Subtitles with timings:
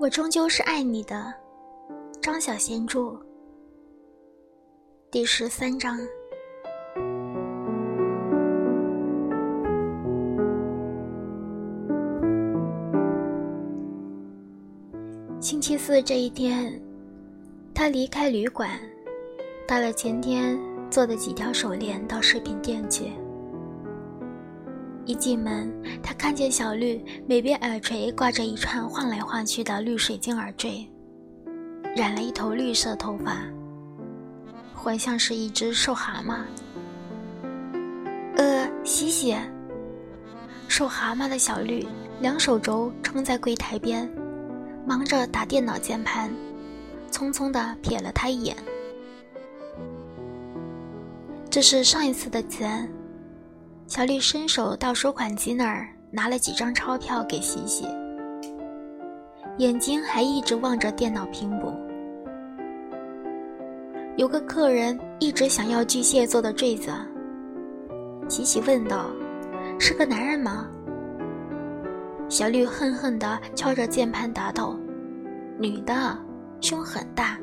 [0.00, 1.30] 我终究是爱你的，
[2.22, 3.14] 张小娴著。
[5.10, 5.98] 第十三章。
[15.38, 16.80] 星期四这一天，
[17.74, 18.70] 他离开旅馆，
[19.68, 20.58] 带了前天
[20.90, 23.12] 做的几条手链到饰品店去。
[25.06, 30.86] 一进门，他看见小绿每边耳垂挂着一串晃来晃去的绿水晶耳坠，
[31.96, 33.38] 染了一头绿色头发，
[34.74, 36.38] 活像是一只瘦蛤蟆。
[38.36, 39.36] 呃，洗洗。
[40.68, 41.84] 瘦蛤蟆的小绿
[42.20, 44.08] 两手肘撑在柜台边，
[44.86, 46.30] 忙着打电脑键盘，
[47.10, 48.56] 匆匆地瞥了他一眼。
[51.50, 52.88] 这是上一次的钱。
[53.90, 57.84] 小绿伸手到收款机那儿拿了几张钞票给喜喜，
[59.58, 61.74] 眼睛还一直望着电脑屏幕。
[64.16, 66.92] 有个客人一直想要巨蟹座的坠子，
[68.28, 69.10] 喜喜问道
[69.76, 70.68] ：“是个男人吗？”
[72.30, 74.78] 小绿恨恨地敲着键盘答道
[75.58, 76.16] ：“女的，
[76.60, 77.36] 胸很大，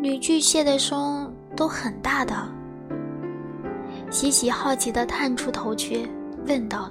[0.00, 2.34] 女巨蟹的胸都很大的。”
[4.14, 6.08] 喜喜好奇地探出头去，
[6.46, 6.88] 问道：“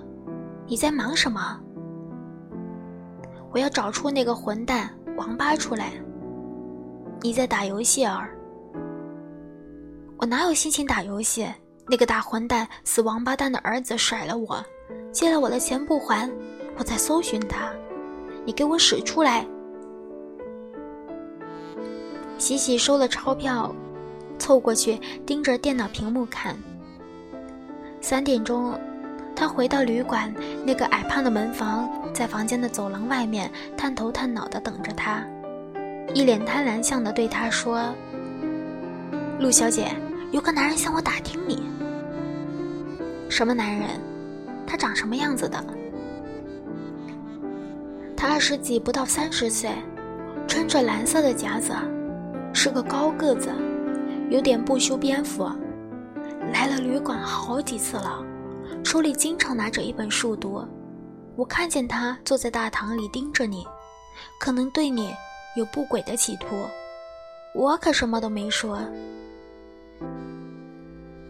[0.68, 1.58] 你在忙什么
[3.50, 5.94] ？”“我要找出那个混蛋王八出来。
[7.24, 8.38] ”“你在打游戏儿
[10.20, 11.48] ？”“我哪有心情打游戏？
[11.88, 14.62] 那个大混蛋死王八蛋的儿子甩了我，
[15.14, 16.30] 借了我的钱不还，
[16.78, 17.72] 我在搜寻他。
[18.46, 19.48] 你给我使出来！”
[22.38, 23.74] 喜喜收了钞票，
[24.38, 26.54] 凑过去盯着电脑屏幕看。
[28.04, 28.78] 三点钟，
[29.34, 30.30] 他回到旅馆，
[30.66, 35.26] 那个矮胖的门房在房间的走廊外面探头探脑地等着他，
[36.14, 37.96] 一脸贪婪相地对他说
[39.40, 39.96] ：“陆小姐，
[40.34, 41.64] 有个男人向我打听你。
[43.30, 43.92] 什么男人？
[44.68, 45.64] 他长什么样子的？
[48.18, 49.72] 他二十几，不到三十岁，
[50.46, 51.74] 穿着蓝色的夹子，
[52.52, 53.50] 是个高个子，
[54.30, 55.50] 有点不修边幅。”
[56.54, 58.24] 来了旅馆好几次了，
[58.86, 60.64] 手里经常拿着一本书读。
[61.36, 63.66] 我看见他坐在大堂里盯着你，
[64.40, 65.12] 可能对你
[65.56, 66.64] 有不轨的企图。
[67.56, 68.80] 我可什么都没说。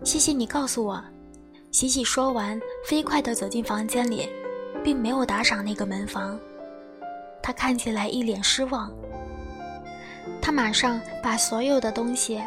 [0.04, 1.02] 谢谢你告诉我。
[1.72, 4.30] 喜喜说完，飞快地走进房间里，
[4.84, 6.38] 并没有打赏那个门房。
[7.42, 8.92] 他看起来一脸失望。
[10.42, 12.44] 他马上把所有的东西，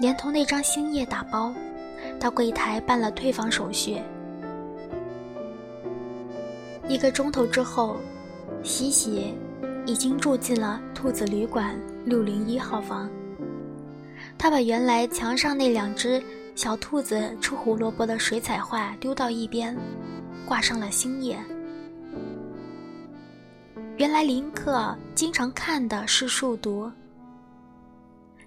[0.00, 1.52] 连同那张星夜打包。
[2.18, 4.00] 到柜台办了退房手续。
[6.88, 7.96] 一个钟头之后，
[8.62, 9.34] 喜喜
[9.86, 13.08] 已经住进了兔子旅馆六零一号房。
[14.36, 16.22] 他把原来墙上那两只
[16.54, 19.76] 小兔子吃胡萝卜的水彩画丢到一边，
[20.46, 21.38] 挂上了星夜。
[23.96, 26.90] 原来林克经常看的是数独，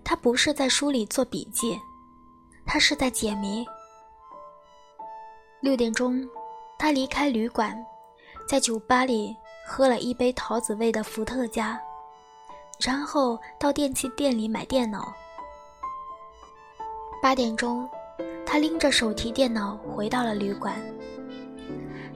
[0.03, 1.77] 他不是在书里做笔记。
[2.67, 3.65] 他是在解谜。
[5.61, 6.21] 六点钟，
[6.77, 7.75] 他离开旅馆，
[8.47, 9.35] 在酒吧里
[9.65, 11.79] 喝了一杯桃子味的伏特加，
[12.79, 15.13] 然后到电器店里买电脑。
[17.21, 17.89] 八点钟，
[18.45, 20.75] 他拎着手提电脑回到了旅馆。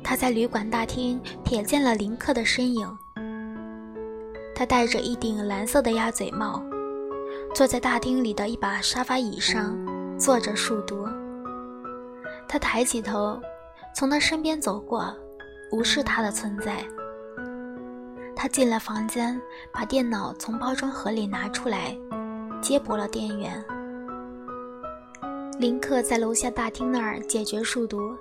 [0.03, 2.97] 他在旅馆大厅瞥见了林克的身影。
[4.53, 6.61] 他戴着一顶蓝色的鸭嘴帽，
[7.55, 9.75] 坐在大厅里的一把沙发椅上。
[10.21, 11.07] 坐着数独，
[12.47, 13.41] 他抬起头，
[13.95, 15.11] 从他身边走过，
[15.71, 16.85] 无视他的存在。
[18.35, 19.41] 他进了房间，
[19.73, 21.97] 把电脑从包装盒里拿出来，
[22.61, 23.65] 接驳了电源。
[25.57, 28.15] 林克在楼下大厅那儿解决数独，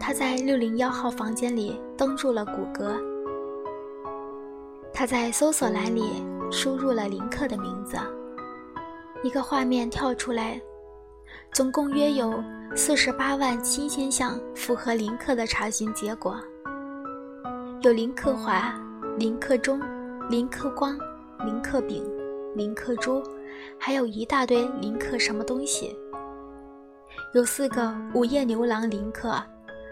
[0.00, 3.00] 他在六零幺号房间里登入了谷歌。
[4.92, 7.96] 他在搜索栏里输入了林克的名字，
[9.22, 10.60] 一个画面跳出来。
[11.54, 12.42] 总共约有
[12.74, 16.36] 四十八万七千项符合林克的查询结果，
[17.82, 18.74] 有林克华、
[19.16, 19.80] 林克中、
[20.28, 20.98] 林克光、
[21.46, 22.04] 林克丙、
[22.56, 23.22] 林克珠，
[23.78, 25.96] 还有一大堆林克什么东西。
[27.34, 29.40] 有四个午夜牛郎林克，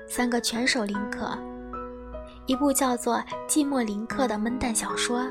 [0.09, 1.31] 三个拳手林克，
[2.47, 3.15] 一部叫做
[3.47, 5.25] 《寂寞林克》的闷蛋小说，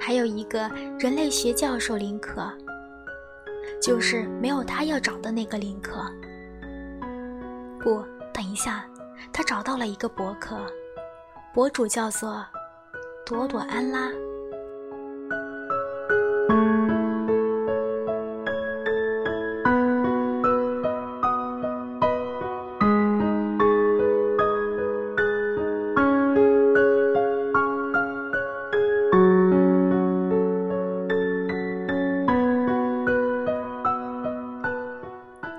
[0.00, 0.68] 还有一个
[0.98, 2.52] 人类学教授林克。
[3.80, 6.04] 就是没有他要找的那个林克。
[7.80, 8.84] 不，等一下，
[9.32, 10.58] 他找到了一个博客，
[11.54, 12.44] 博主叫做
[13.24, 14.10] 朵朵安拉。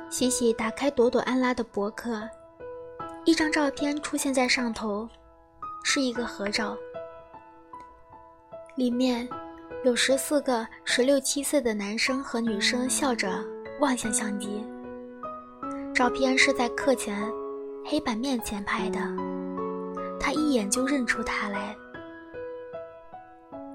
[0.09, 2.21] 洗洗打开朵朵安拉的博客，
[3.25, 5.07] 一张照片出现在上头，
[5.83, 6.77] 是一个合照，
[8.75, 9.27] 里面
[9.83, 13.43] 有十四个十六七岁的男生和女生笑着
[13.81, 14.65] 望向相机。
[15.93, 17.29] 照片是在课前
[17.85, 18.99] 黑板面前拍的，
[20.19, 21.75] 他一眼就认出他来。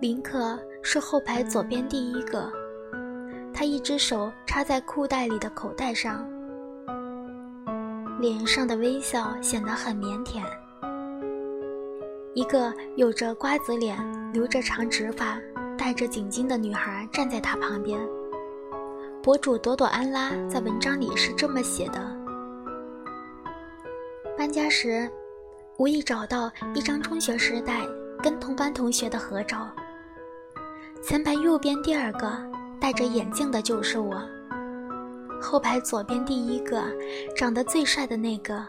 [0.01, 2.62] 林克是后排左边第一个。
[3.63, 6.29] 他一只手插在裤袋里的口袋上，
[8.19, 10.43] 脸上的微笑显得很腼腆。
[12.35, 13.97] 一个有着瓜子脸、
[14.33, 15.39] 留着长直发、
[15.79, 18.01] 戴着颈巾的女孩站在他旁边。
[19.23, 22.01] 博主朵朵安拉在文章里是这么写的：
[24.37, 25.09] 搬家时，
[25.79, 27.83] 无意找到一张中学时代
[28.21, 29.69] 跟同班同学的合照，
[31.01, 32.29] 前排右边第二个。
[32.83, 34.21] 戴着眼镜的就是我，
[35.41, 36.83] 后排左边第一个，
[37.37, 38.67] 长得最帅的那个，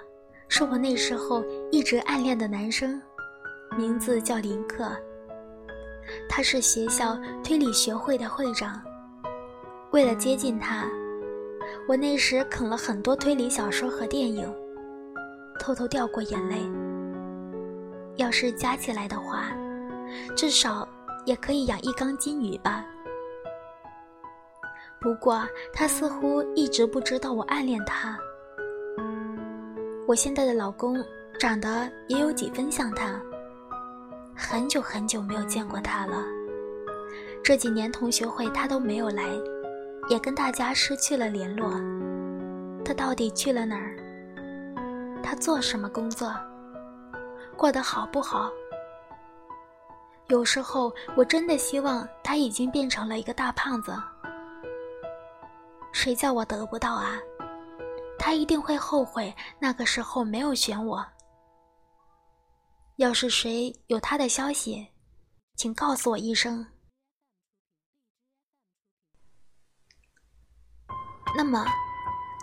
[0.47, 3.01] 是我那时候一直暗恋的男生，
[3.75, 4.85] 名字叫林克。
[6.29, 8.79] 他是学校推理学会的会长。
[9.91, 10.85] 为了接近他，
[11.87, 14.47] 我那时啃了很多推理小说和电影，
[15.59, 16.57] 偷偷掉过眼泪。
[18.17, 19.57] 要是加起来的话，
[20.37, 20.87] 至少
[21.25, 22.85] 也可以养一缸金鱼吧。
[25.03, 28.17] 不过，他似乎一直不知道我暗恋他。
[30.07, 30.95] 我现在的老公
[31.37, 33.19] 长得也有几分像他。
[34.33, 36.23] 很久很久没有见过他了，
[37.43, 39.23] 这几年同学会他都没有来，
[40.07, 41.69] 也跟大家失去了联络。
[42.85, 43.97] 他到底去了哪儿？
[45.21, 46.33] 他做什么工作？
[47.57, 48.49] 过得好不好？
[50.27, 53.93] 有时候我真的希望他已经变成了一个大胖子。
[55.93, 57.17] 谁叫我得不到啊？
[58.19, 61.05] 他一定会后悔那个时候没有选我。
[62.97, 64.87] 要是谁有他的消息，
[65.55, 66.65] 请告诉我一声。
[71.35, 71.65] 那么，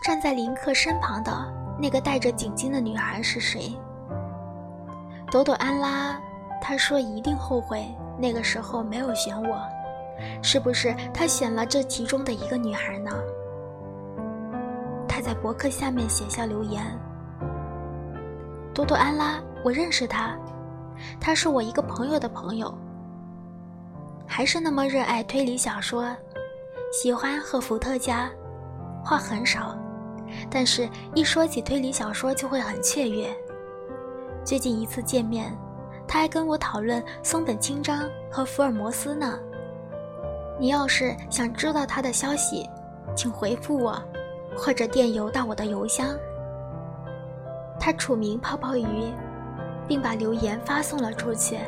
[0.03, 1.33] 站在林克身旁的
[1.81, 3.77] 那个戴着颈巾的女孩是谁？
[5.31, 6.21] 朵朵安拉，
[6.61, 7.87] 她说一定后悔
[8.19, 9.61] 那个时候没有选我，
[10.43, 13.11] 是不是他选了这其中的一个女孩呢？
[15.21, 16.85] 在博客下面写下留言
[18.73, 20.37] ：“多多安拉，我认识他，
[21.21, 22.73] 他是我一个朋友的朋友，
[24.27, 26.15] 还是那么热爱推理小说，
[26.93, 28.31] 喜欢和伏特加，
[29.05, 29.77] 话很少，
[30.51, 33.29] 但是一说起推理小说就会很雀跃。
[34.45, 35.57] 最近一次见面，
[36.07, 39.39] 他还跟我讨论松本清张和福尔摩斯呢。
[40.59, 42.69] 你要是想知道他的消息，
[43.17, 44.01] 请回复我。”
[44.63, 46.15] 或者电邮到我的邮箱。
[47.79, 49.11] 他署名泡泡鱼，
[49.89, 51.59] 并把留言发送了出去。